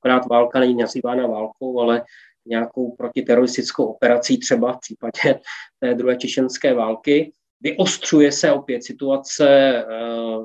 [0.00, 2.04] akorát válka není nazývána válkou, ale
[2.48, 5.40] nějakou protiteroristickou operací třeba v případě
[5.80, 7.32] té druhé čečenské války.
[7.60, 9.84] Vyostřuje se opět situace eh,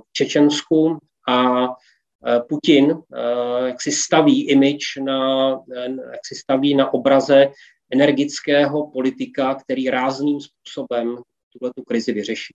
[0.09, 0.97] v Čečensku
[1.29, 5.49] a eh, Putin eh, jak si staví image na,
[6.11, 7.47] jak si staví na obraze
[7.91, 11.17] energického politika, který rázným způsobem
[11.53, 12.53] tuhle tu krizi vyřeší.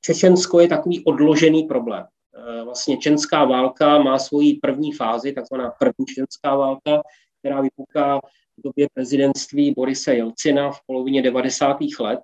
[0.00, 2.04] Čečensko je takový odložený problém.
[2.36, 7.02] Eh, vlastně čenská válka má svoji první fázi, takzvaná první čenská válka,
[7.38, 8.18] která vypuká
[8.58, 11.98] v době prezidentství Borise Jelcina v polovině 90.
[12.00, 12.20] let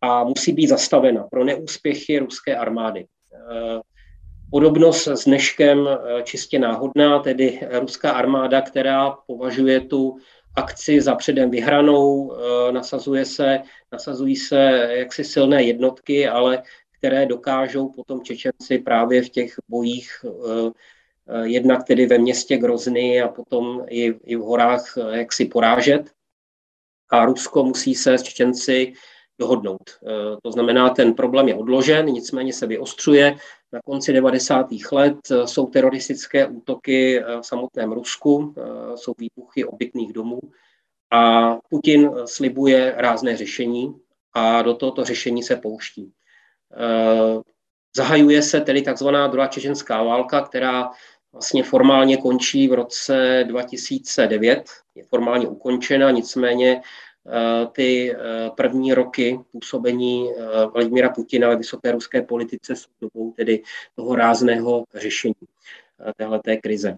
[0.00, 3.06] a musí být zastavena pro neúspěchy ruské armády.
[3.34, 3.80] Eh,
[4.50, 10.16] podobnost s dneškem eh, čistě náhodná, tedy ruská armáda, která považuje tu
[10.56, 12.32] akci za předem vyhranou,
[12.70, 16.62] nasazuje se, nasazují se jaksi silné jednotky, ale
[17.04, 20.70] které dokážou potom Čečenci právě v těch bojích eh,
[21.28, 25.44] eh, jednak tedy ve městě Grozny a potom i, i v horách eh, jak si
[25.44, 26.10] porážet.
[27.10, 28.92] A Rusko musí se s Čečenci
[29.38, 29.90] dohodnout.
[30.42, 33.36] To znamená, ten problém je odložen, nicméně se vyostřuje.
[33.72, 34.66] Na konci 90.
[34.92, 38.54] let jsou teroristické útoky v samotném Rusku,
[38.94, 40.40] jsou výbuchy obytných domů
[41.10, 43.94] a Putin slibuje rázné řešení
[44.32, 46.12] a do tohoto řešení se pouští.
[46.76, 47.40] Eh,
[47.96, 50.90] zahajuje se tedy takzvaná druhá čečenská válka, která
[51.32, 58.16] vlastně formálně končí v roce 2009, je formálně ukončena, nicméně eh, ty eh,
[58.56, 60.30] první roky působení
[60.72, 63.62] Vladimíra Putina ve vysoké ruské politice jsou dobou tedy
[63.96, 65.34] toho rázného řešení
[66.16, 66.96] téhleté krize.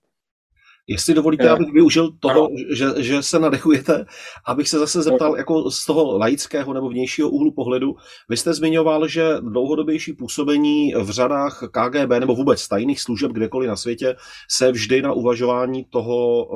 [0.89, 4.07] Jestli dovolíte, abych využil toho, že, že se nadechujete,
[4.47, 7.95] abych se zase zeptal jako z toho laického nebo vnějšího úhlu pohledu.
[8.29, 13.77] Vy jste zmiňoval, že dlouhodobější působení v řadách KGB nebo vůbec tajných služeb kdekoliv na
[13.77, 14.17] světě
[14.51, 16.49] se vždy na uvažování toho,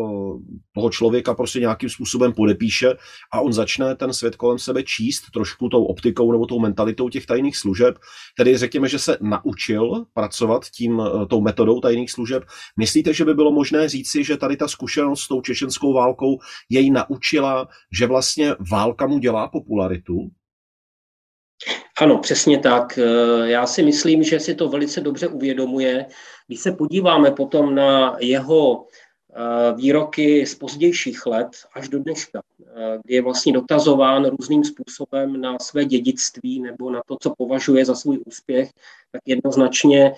[0.75, 2.95] toho člověka prostě nějakým způsobem podepíše
[3.33, 7.27] a on začne ten svět kolem sebe číst trošku tou optikou nebo tou mentalitou těch
[7.27, 7.95] tajných služeb.
[8.37, 12.43] Tedy řekněme, že se naučil pracovat tím, tou metodou tajných služeb.
[12.77, 16.91] Myslíte, že by bylo možné říci, že tady ta zkušenost s tou čečenskou válkou jej
[16.91, 20.31] naučila, že vlastně válka mu dělá popularitu?
[22.01, 22.99] Ano, přesně tak.
[23.45, 26.07] Já si myslím, že si to velice dobře uvědomuje.
[26.47, 32.43] Když se podíváme potom na jeho eh, výroky z pozdějších let až do dneška,
[32.77, 37.85] eh, kdy je vlastně dotazován různým způsobem na své dědictví nebo na to, co považuje
[37.85, 38.71] za svůj úspěch,
[39.13, 40.13] tak jednoznačně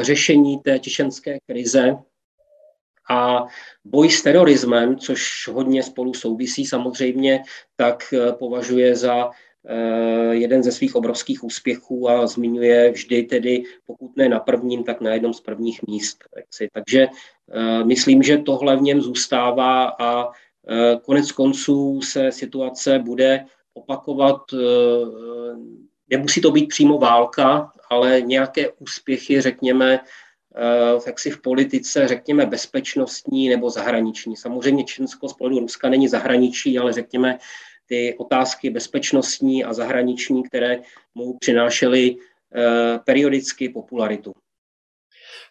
[0.00, 1.96] řešení té čečenské krize
[3.12, 3.46] A
[3.84, 7.42] boj s terorismem, což hodně spolu souvisí samozřejmě,
[7.76, 9.30] tak považuje za
[10.30, 15.14] jeden ze svých obrovských úspěchů a zmiňuje vždy tedy, pokud ne na prvním, tak na
[15.14, 16.24] jednom z prvních míst.
[16.72, 17.06] Takže
[17.84, 20.32] myslím, že tohle v něm zůstává a
[21.02, 23.44] konec konců se situace bude
[23.74, 24.40] opakovat,
[26.08, 30.00] nemusí to být přímo válka, ale nějaké úspěchy, řekněme,
[31.06, 34.36] jaksi v politice, řekněme, bezpečnostní nebo zahraniční.
[34.36, 37.38] Samozřejmě Česko z pohledu Ruska není zahraničí, ale řekněme,
[37.86, 40.78] ty otázky bezpečnostní a zahraniční, které
[41.14, 42.16] mu přinášely
[42.54, 44.32] eh, periodicky popularitu.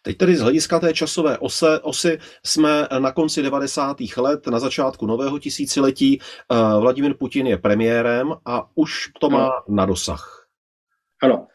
[0.02, 3.98] Teď tedy z hlediska té časové ose, osy jsme na konci 90.
[4.18, 6.20] let, na začátku nového tisíciletí.
[6.20, 10.48] Eh, Vladimir Putin je premiérem a už to má na dosah.
[11.22, 11.48] Ano.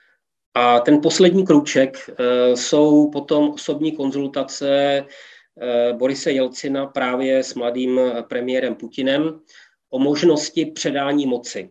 [0.58, 5.04] A ten poslední kruček eh, jsou potom osobní konzultace
[5.92, 9.40] Borise Jelcina právě s mladým premiérem Putinem
[9.90, 11.70] o možnosti předání moci.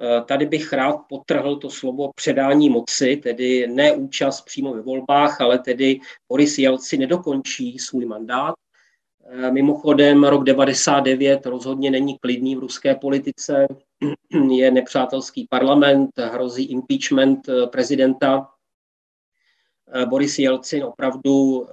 [0.00, 5.40] Eh, tady bych rád potrhl to slovo předání moci, tedy ne účast přímo ve volbách,
[5.40, 8.54] ale tedy Boris Jelci nedokončí svůj mandát.
[9.30, 13.66] Eh, mimochodem rok 99 rozhodně není klidný v ruské politice,
[14.50, 18.48] je nepřátelský parlament, hrozí impeachment eh, prezidenta.
[20.08, 21.66] Boris Jelcin opravdu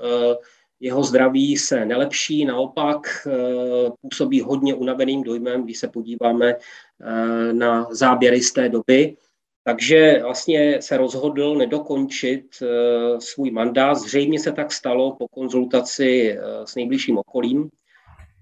[0.79, 7.87] jeho zdraví se nelepší, naopak eh, působí hodně unaveným dojmem, když se podíváme eh, na
[7.91, 9.17] záběry z té doby.
[9.67, 13.95] Takže vlastně se rozhodl nedokončit eh, svůj mandát.
[13.95, 17.69] Zřejmě se tak stalo po konzultaci s nejbližším okolím.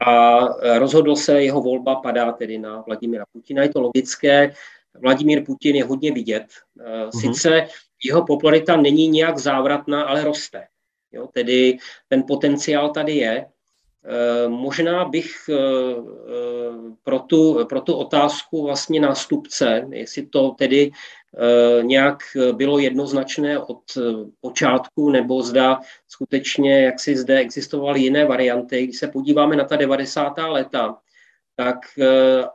[0.08, 0.40] A
[0.80, 3.64] rozhodl se, jeho volba padá tedy na Vladimira Putina.
[3.64, 4.54] Je to logické.
[5.02, 6.46] Vladimír Putin je hodně vidět.
[6.76, 7.12] Mhm.
[7.12, 7.68] Sice
[8.04, 10.68] jeho popularita není nějak závratná, ale roste.
[11.12, 13.46] Jo, tedy ten potenciál tady je.
[14.06, 15.58] E, možná bych e, e,
[17.04, 20.92] pro tu, pro tu otázku vlastně nástupce, jestli to tedy
[21.82, 22.18] nějak
[22.52, 23.82] bylo jednoznačné od
[24.42, 28.84] počátku, nebo zda skutečně, jak si zde existovaly jiné varianty.
[28.84, 30.34] Když se podíváme na ta 90.
[30.38, 30.98] léta,
[31.56, 31.78] tak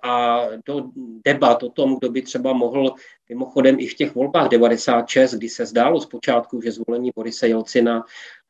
[0.03, 0.91] a do
[1.25, 2.95] debat o tom, kdo by třeba mohl
[3.29, 8.05] mimochodem i v těch volbách 96, kdy se zdálo zpočátku, že zvolení Borise Jelcina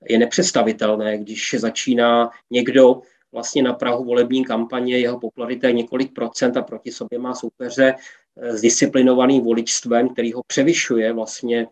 [0.08, 3.00] je nepředstavitelné, když začíná někdo
[3.32, 7.94] vlastně na Prahu volební kampaně, jeho popularita je několik procent a proti sobě má soupeře
[8.37, 11.66] eh, s disciplinovaným voličstvem, který ho převyšuje vlastně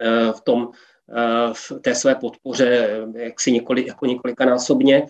[0.00, 0.70] eh, v tom,
[1.10, 5.06] eh, v té své podpoře jaksi několik, jako několikanásobně.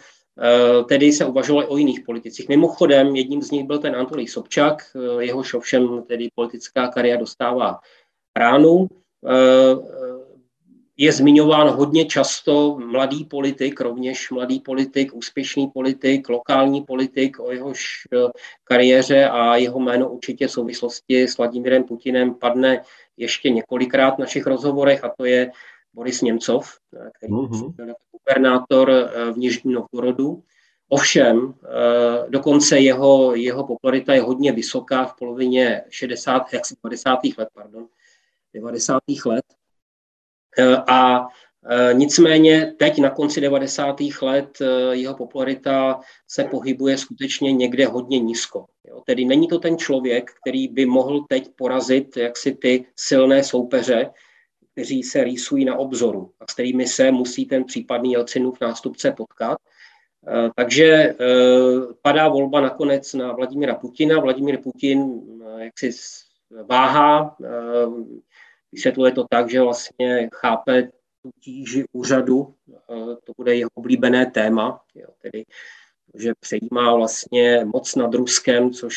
[0.88, 2.48] Tedy se uvažovalo o jiných politicích.
[2.48, 4.82] Mimochodem, jedním z nich byl ten Antolí Sobčak,
[5.18, 7.78] jehož ovšem tedy politická kariéra dostává
[8.36, 8.88] ránu
[11.00, 18.08] je zmiňován hodně často mladý politik, rovněž mladý politik, úspěšný politik, lokální politik, o jehož
[18.12, 18.30] eh,
[18.64, 22.82] kariéře a jeho jméno určitě v souvislosti s Vladimírem Putinem padne
[23.16, 25.50] ještě několikrát v našich rozhovorech a to je
[25.94, 27.86] Boris Němcov, eh, který mm-hmm.
[27.86, 30.42] je gubernátor eh, v Nižním Novgorodu.
[30.90, 31.54] Ovšem,
[32.28, 37.18] dokonce jeho, jeho popularita je hodně vysoká v polovině 60, jak 50.
[37.38, 37.88] let, pardon,
[38.54, 39.02] 90.
[39.26, 39.44] let.
[40.58, 41.26] Eh, a
[41.70, 43.96] eh, Nicméně teď na konci 90.
[44.22, 48.64] let eh, jeho popularita se pohybuje skutečně někde hodně nízko.
[48.84, 49.02] Jo?
[49.06, 54.10] Tedy není to ten člověk, který by mohl teď porazit jaksi ty silné soupeře,
[54.78, 59.58] kteří se rýsují na obzoru a s kterými se musí ten případný Jelcinův nástupce potkat.
[60.56, 61.14] Takže
[62.02, 64.20] padá volba nakonec na Vladimira Putina.
[64.20, 65.20] Vladimír Putin
[65.58, 65.90] jaksi
[66.66, 67.36] váhá,
[68.72, 70.88] Vysvětluje to tak, že vlastně chápe
[71.22, 75.44] tu tíži úřadu, eh, to bude jeho oblíbené téma, jo, tedy
[76.14, 78.96] že přejímá vlastně moc nad Ruskem, což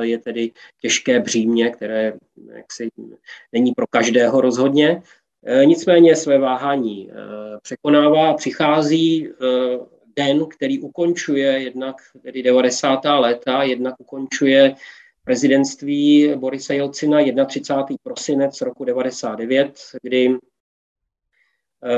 [0.00, 2.12] je tedy těžké břímě, které
[2.52, 2.88] jaksi
[3.52, 5.02] není pro každého rozhodně.
[5.46, 7.14] Eh, nicméně své váhání eh,
[7.62, 9.28] překonává přichází
[10.16, 13.00] den, který ukončuje jednak tedy 90.
[13.04, 14.74] léta, jednak ukončuje
[15.24, 17.96] prezidentství Borise Jelcina 31.
[18.02, 20.38] prosinec roku 99, kdy
[21.84, 21.88] eh,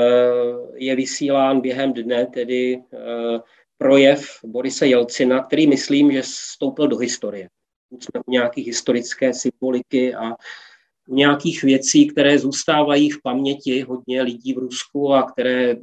[0.75, 3.39] je vysílán během dne tedy eh,
[3.77, 7.49] projev Borise Jelcina, který myslím, že vstoupil do historie.
[7.91, 10.35] Jsme u nějaké historické symboliky a
[11.07, 15.75] nějakých věcí, které zůstávají v paměti hodně lidí v Rusku a které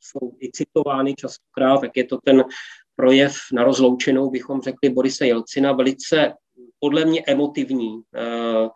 [0.00, 2.44] jsou i citovány častokrát, tak je to ten
[2.96, 6.32] projev na rozloučenou, bychom řekli Borise Jelcina, velice
[6.78, 8.68] podle mě emotivní, eh,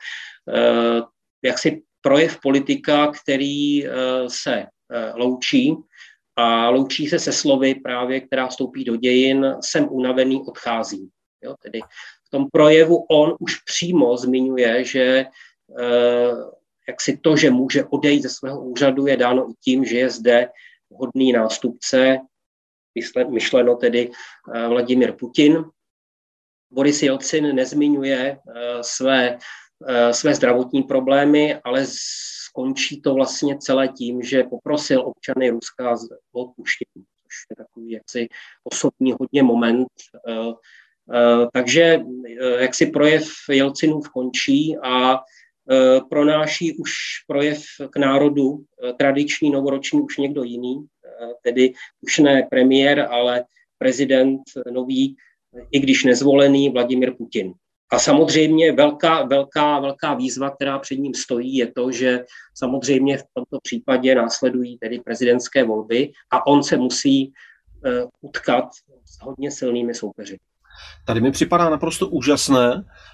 [0.55, 1.03] eh,
[1.45, 3.90] jaksi projev politika, který eh,
[4.28, 4.66] se
[5.14, 5.76] loučí
[6.36, 11.09] a loučí se se slovy právě, která vstoupí do dějin, jsem unavený, odcházím.
[11.45, 11.80] Jo, tedy
[12.26, 15.26] v tom projevu on už přímo zmiňuje, že
[16.88, 20.10] jak si to, že může odejít ze svého úřadu, je dáno i tím, že je
[20.10, 20.48] zde
[20.92, 22.18] hodný nástupce,
[23.28, 24.10] myšleno tedy
[24.54, 25.64] eh, Vladimir Putin.
[26.70, 29.38] Boris Jelcin nezmiňuje eh, své,
[29.88, 31.86] eh, své zdravotní problémy, ale
[32.48, 35.96] skončí to vlastně celé tím, že poprosil občany Ruska
[36.32, 38.28] o odpuštění, což je takový jaksi
[38.64, 39.88] osobní hodně moment.
[41.52, 42.00] Takže
[42.58, 45.18] jak si projev Jelcinův končí a Eh,
[46.10, 46.92] pronáší už
[47.26, 53.44] projev k národu, eh, tradiční novoroční už někdo jiný, eh, tedy už ne premiér, ale
[53.78, 54.42] prezident
[54.72, 55.16] nový,
[55.70, 57.52] i když nezvolený, Vladimir Putin.
[57.92, 63.24] A samozřejmě velká, velká, velká výzva, která před ním stojí, je to, že samozřejmě v
[63.34, 67.32] tomto případě následují tedy prezidentské volby a on se musí
[68.20, 68.64] utkat
[69.04, 70.38] s hodně silnými soupeři.
[71.06, 72.84] Tady mi připadá naprosto úžasné,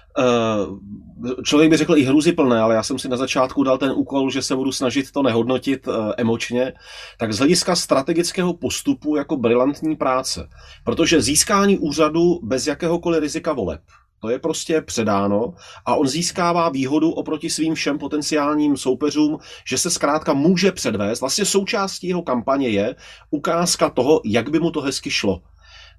[1.43, 4.29] člověk by řekl i hruzy plné, ale já jsem si na začátku dal ten úkol,
[4.29, 6.73] že se budu snažit to nehodnotit eh, emočně,
[7.17, 10.49] tak z hlediska strategického postupu jako brilantní práce.
[10.83, 13.81] Protože získání úřadu bez jakéhokoliv rizika voleb,
[14.21, 15.53] to je prostě předáno
[15.85, 19.37] a on získává výhodu oproti svým všem potenciálním soupeřům,
[19.67, 21.19] že se zkrátka může předvést.
[21.19, 22.95] Vlastně součástí jeho kampaně je
[23.29, 25.41] ukázka toho, jak by mu to hezky šlo.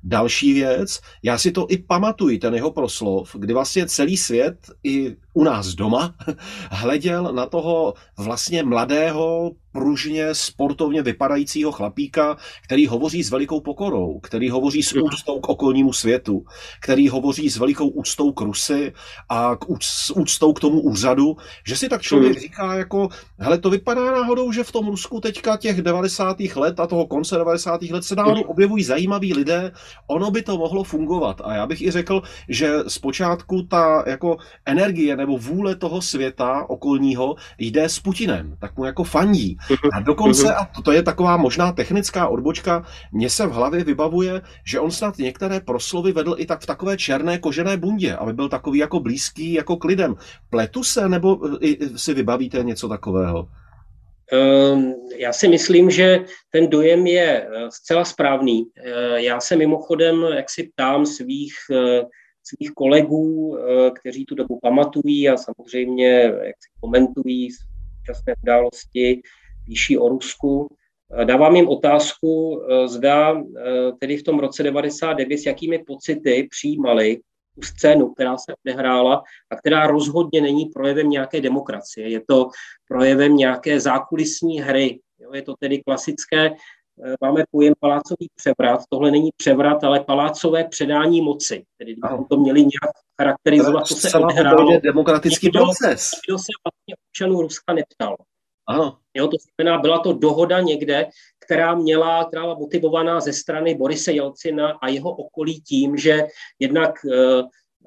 [0.05, 5.17] Další věc, já si to i pamatuji, ten jeho proslov, kdy vlastně celý svět i
[5.35, 6.15] u nás doma
[6.71, 14.51] hleděl na toho vlastně mladého, pružně, sportovně vypadajícího chlapíka, který hovoří s velikou pokorou, který
[14.51, 16.45] hovoří s úctou k okolnímu světu,
[16.81, 18.93] který hovoří s velikou úctou k Rusy
[19.29, 19.65] a k
[20.17, 22.41] úctou k tomu úřadu, že si tak člověk hmm.
[22.41, 23.09] říká jako,
[23.39, 26.41] hele, to vypadá náhodou, že v tom Rusku teďka těch 90.
[26.41, 27.83] let a toho konce 90.
[27.83, 29.73] let se náhodou objevují zajímaví lidé,
[30.07, 31.41] ono by to mohlo fungovat.
[31.45, 37.37] A já bych i řekl, že zpočátku ta jako energie nebo vůle toho světa okolního
[37.59, 39.57] jde s Putinem, tak mu jako fandí.
[39.93, 44.81] A dokonce, a to je taková možná technická odbočka, mně se v hlavě vybavuje, že
[44.81, 48.79] on snad některé proslovy vedl i tak v takové černé kožené bundě, aby byl takový
[48.79, 50.15] jako blízký, jako k lidem.
[50.51, 51.41] Pletu se, nebo
[51.97, 53.49] si vybavíte něco takového?
[54.33, 58.65] Ehm, já si myslím, že ten dojem je eh, zcela správný.
[58.77, 62.03] Eh, já se mimochodem, jak si ptám svých eh,
[62.43, 69.23] svých kolegů, eh, kteří tu dobu pamatují a samozřejmě jak si komentují současné události,
[69.67, 70.69] píší o Rusku.
[71.13, 73.43] Eh, dávám jim otázku, eh, zda
[74.01, 77.21] tedy v tom roce 99 s jakými pocity přijímali
[77.55, 82.09] tu scénu, která se odehrála a která rozhodně není projevem nějaké demokracie.
[82.09, 82.49] Je to
[82.89, 85.01] projevem nějaké zákulisní hry.
[85.33, 86.51] Je to tedy klasické
[87.05, 88.81] Eh, máme pojem palácový převrat.
[88.89, 91.65] Tohle není převrat, ale palácové předání moci.
[91.79, 94.81] Tedy kdybychom to měli nějak charakterizovat, co se odehrálo.
[94.81, 96.11] demokratický nikdo, proces.
[96.29, 98.17] Nikdo se vlastně občanů Ruska neptal.
[98.69, 98.99] Ano.
[99.15, 101.07] Jo, to znamená, byla to dohoda někde,
[101.39, 106.27] která měla, která byla motivovaná ze strany Borise Jelcina a jeho okolí tím, že
[106.59, 107.43] jednak eh,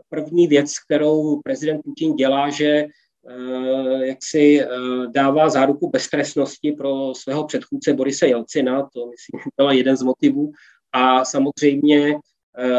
[0.10, 2.86] první věc, kterou prezident Putin dělá, že
[3.28, 4.68] Eh, jak si eh,
[5.12, 10.52] dává záruku beztrestnosti pro svého předchůdce Borise Jelcina, to myslím byla jeden z motivů,
[10.92, 12.16] a samozřejmě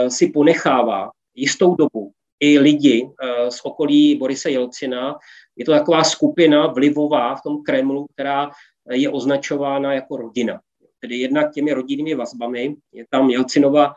[0.08, 3.10] si ponechává jistou dobu i lidi
[3.48, 5.18] z okolí Borise Jelcina.
[5.56, 8.50] Je to taková skupina vlivová v tom Kremlu, která
[8.90, 10.60] je označována jako rodina.
[11.00, 13.94] Tedy jednak těmi rodinnými vazbami, je tam Jelcinova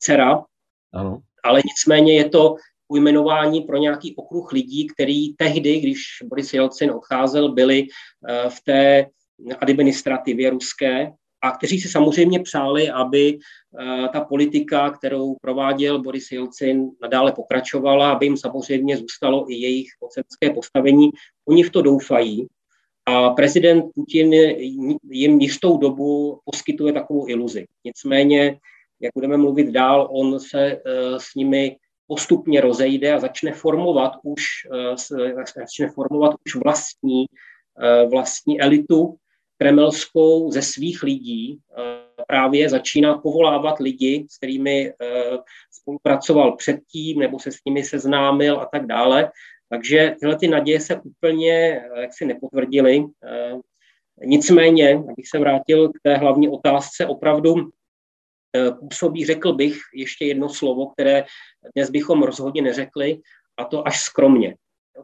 [0.00, 0.44] dcera,
[0.92, 1.18] ano.
[1.44, 2.56] ale nicméně je to
[2.88, 7.86] ujmenování pro nějaký okruh lidí, který tehdy, když Boris Jelcin odcházel, byli
[8.28, 9.06] eh, v té
[9.60, 11.12] administrativě ruské
[11.42, 18.12] a kteří si samozřejmě přáli, aby eh, ta politika, kterou prováděl Boris Jelcin, nadále pokračovala,
[18.12, 21.10] aby jim samozřejmě zůstalo i jejich mocenské postavení.
[21.48, 22.46] Oni v to doufají
[23.06, 24.32] a prezident Putin
[25.10, 27.66] jim jistou dobu poskytuje takovou iluzi.
[27.84, 28.58] Nicméně,
[29.00, 30.80] jak budeme mluvit dál, on se eh,
[31.16, 31.76] s nimi
[32.06, 34.42] postupně rozejde a začne formovat už,
[34.74, 37.26] eh, začne formovat už vlastní,
[38.10, 39.18] vlastní elitu
[39.58, 41.58] kremelskou ze svých lidí.
[41.78, 44.92] Eh, právě začíná povolávat lidi, s kterými
[45.72, 49.30] spolupracoval předtím nebo se s nimi seznámil a tak dále.
[49.70, 53.04] Takže tyhle ty naděje se úplně jaksi nepotvrdily.
[54.24, 57.70] Nicméně, abych se vrátil k té hlavní otázce, opravdu
[58.56, 61.24] Eh, působí, řekl bych, ještě jedno slovo, které
[61.76, 63.20] dnes bychom rozhodně neřekli,
[63.56, 64.56] a to až skromně.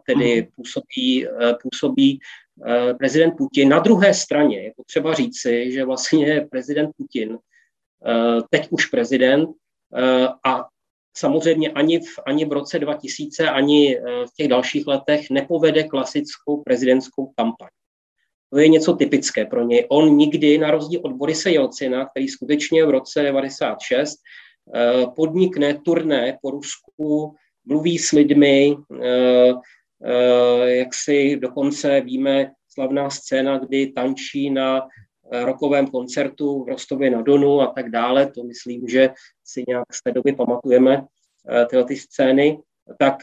[0.06, 0.50] Tedy mhm.
[0.56, 1.26] působí,
[1.62, 2.18] působí
[2.98, 3.68] prezident Putin.
[3.68, 7.38] Na druhé straně je potřeba říci, že vlastně prezident Putin,
[8.50, 9.48] teď už prezident,
[10.46, 10.64] a
[11.16, 17.32] samozřejmě ani v, ani v roce 2000, ani v těch dalších letech nepovede klasickou prezidentskou
[17.36, 17.68] kampaň.
[18.54, 19.86] To je něco typické pro něj.
[19.90, 24.18] On nikdy, na rozdíl od Borise Jelcina, který skutečně v roce 96
[24.74, 27.34] eh, podnikne turné po Rusku,
[27.64, 29.54] mluví s lidmi, eh, eh,
[30.64, 34.88] jak si dokonce víme, slavná scéna, kdy tančí na
[35.44, 39.10] rokovém koncertu v Rostově na Donu a tak dále, to myslím, že
[39.44, 41.06] si nějak z té doby pamatujeme
[41.70, 42.58] tyhle ty scény,
[42.98, 43.14] tak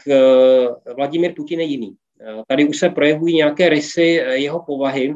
[0.96, 1.96] Vladimír Putin je jiný.
[2.48, 5.14] Tady už se projevují nějaké rysy jeho povahy.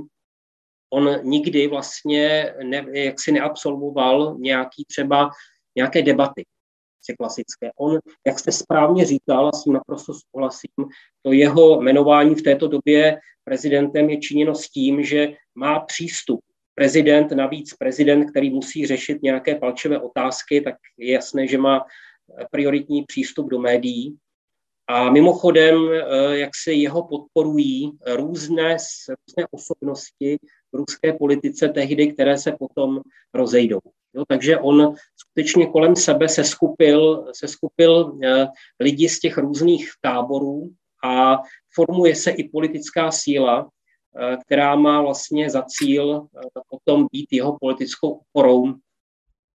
[0.91, 5.31] On nikdy vlastně ne, jaksi neabsolvoval nějaký třeba
[5.77, 6.45] nějaké debaty
[7.15, 7.71] klasické.
[7.77, 10.89] On, jak jste správně říkal, a s tím naprosto souhlasím,
[11.23, 16.41] to jeho jmenování v této době prezidentem je činěno s tím, že má přístup.
[16.75, 21.85] Prezident, navíc prezident, který musí řešit nějaké palčivé otázky, tak je jasné, že má
[22.51, 24.17] prioritní přístup do médií.
[24.89, 28.77] A mimochodem, eh, jak se jeho podporují různé,
[29.09, 30.39] různé osobnosti
[30.73, 33.01] v ruské politice tehdy, které se potom
[33.35, 33.81] rozejdou.
[34.15, 34.95] Jo, takže on
[35.37, 38.47] skutečně kolem sebe se skupil, se skupil eh,
[38.81, 40.71] lidi z těch různých táborů
[41.05, 41.37] a
[41.75, 46.27] formuje se i politická síla, eh, která má vlastně za cíl
[46.69, 48.75] potom být jeho politickou oporou,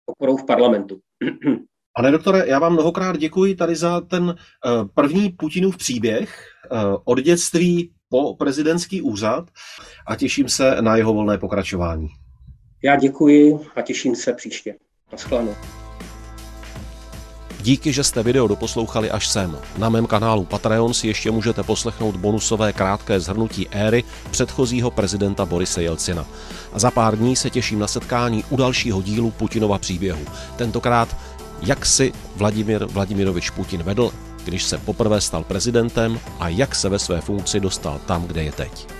[0.06, 1.00] oporou v parlamentu.
[1.96, 7.20] Pane doktore, já vám mnohokrát děkuji tady za ten eh, první Putinův příběh eh, od
[7.20, 9.50] dětství po prezidentský úřad
[10.06, 12.08] a těším se na jeho volné pokračování.
[12.84, 14.74] Já děkuji a těším se příště.
[15.12, 15.54] Naschledanou.
[17.61, 19.58] Díky, že jste video doposlouchali až sem.
[19.78, 25.82] Na mém kanálu Patreon si ještě můžete poslechnout bonusové krátké zhrnutí éry předchozího prezidenta Borise
[25.82, 26.26] Jelcina.
[26.72, 30.24] A za pár dní se těším na setkání u dalšího dílu Putinova příběhu.
[30.56, 31.16] Tentokrát
[31.62, 34.12] jak si Vladimír Vladimirovič Putin vedl,
[34.44, 38.52] když se poprvé stal prezidentem a jak se ve své funkci dostal tam, kde je
[38.52, 38.99] teď.